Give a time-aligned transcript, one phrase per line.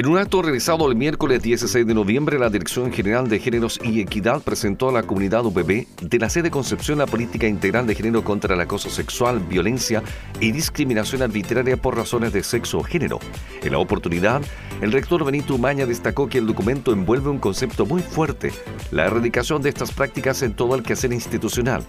[0.00, 4.00] En un acto realizado el miércoles 16 de noviembre, la Dirección General de Géneros y
[4.00, 8.24] Equidad presentó a la comunidad UPB de la sede Concepción la política integral de género
[8.24, 10.02] contra el acoso sexual, violencia
[10.40, 13.18] y discriminación arbitraria por razones de sexo o género.
[13.62, 14.40] En la oportunidad,
[14.80, 18.52] el rector Benito Umaña destacó que el documento envuelve un concepto muy fuerte,
[18.92, 21.84] la erradicación de estas prácticas en todo el quehacer institucional.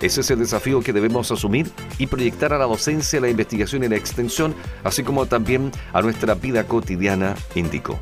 [0.00, 3.88] Ese es el desafío que debemos asumir y proyectar a la docencia, la investigación y
[3.88, 7.98] la extensión, así como también a nuestra vida cotidiana, indicó.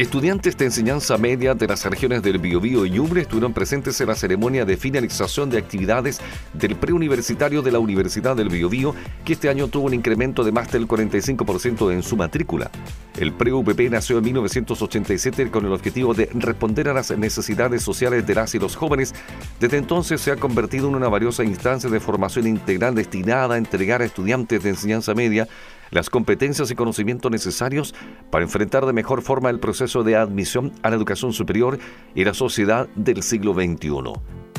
[0.00, 4.14] Estudiantes de enseñanza media de las regiones del Biobío y Ñuble estuvieron presentes en la
[4.14, 6.22] ceremonia de finalización de actividades
[6.54, 8.94] del preuniversitario de la Universidad del Biobío,
[9.26, 12.70] que este año tuvo un incremento de más del 45% en su matrícula.
[13.20, 18.34] El pre-UPP nació en 1987 con el objetivo de responder a las necesidades sociales de
[18.34, 19.14] las y los jóvenes.
[19.60, 24.00] Desde entonces se ha convertido en una valiosa instancia de formación integral destinada a entregar
[24.00, 25.48] a estudiantes de enseñanza media
[25.90, 27.94] las competencias y conocimientos necesarios
[28.30, 31.78] para enfrentar de mejor forma el proceso de admisión a la educación superior
[32.14, 34.49] y la sociedad del siglo XXI.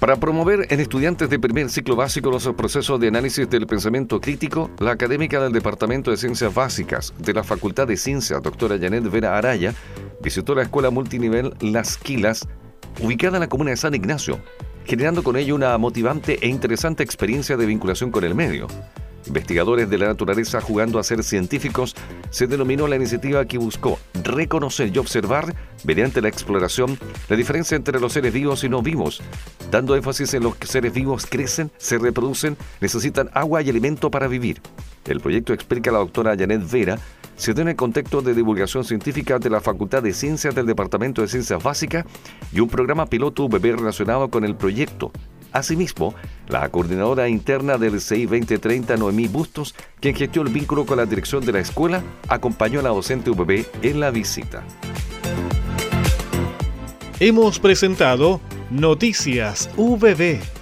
[0.00, 4.70] Para promover en estudiantes de primer ciclo básico los procesos de análisis del pensamiento crítico,
[4.78, 9.36] la académica del Departamento de Ciencias Básicas de la Facultad de Ciencias, doctora Janet Vera
[9.36, 9.74] Araya,
[10.22, 12.48] visitó la escuela multinivel Las Quilas,
[13.02, 14.40] ubicada en la comuna de San Ignacio,
[14.86, 18.68] generando con ello una motivante e interesante experiencia de vinculación con el medio.
[19.26, 21.94] Investigadores de la naturaleza jugando a ser científicos
[22.30, 25.54] se denominó la iniciativa que buscó reconocer y observar,
[25.84, 29.22] mediante la exploración, la diferencia entre los seres vivos y no vivos,
[29.70, 34.26] dando énfasis en los que seres vivos crecen, se reproducen, necesitan agua y alimento para
[34.26, 34.60] vivir.
[35.06, 36.98] El proyecto, explica la doctora Janet Vera,
[37.36, 41.22] se dio en el contexto de divulgación científica de la Facultad de Ciencias del Departamento
[41.22, 42.04] de Ciencias Básicas
[42.52, 45.10] y un programa piloto UBB relacionado con el proyecto.
[45.52, 46.14] Asimismo,
[46.48, 51.44] la coordinadora interna del CI 2030, Noemí Bustos, quien gestió el vínculo con la dirección
[51.44, 54.62] de la escuela, acompañó a la docente UBB en la visita.
[57.18, 58.40] Hemos presentado
[58.70, 60.59] Noticias VB